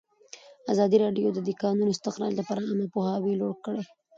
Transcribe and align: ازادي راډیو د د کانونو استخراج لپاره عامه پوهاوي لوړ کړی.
ازادي 0.71 0.97
راډیو 1.03 1.27
د 1.33 1.39
د 1.47 1.49
کانونو 1.61 1.91
استخراج 1.95 2.31
لپاره 2.39 2.59
عامه 2.69 2.87
پوهاوي 2.93 3.33
لوړ 3.41 3.53
کړی. 3.65 3.81